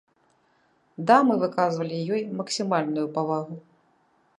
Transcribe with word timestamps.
Дамы 1.11 1.35
выказвалі 1.43 2.01
ёй 2.17 2.21
максімальную 2.41 3.07
павагу. 3.21 3.55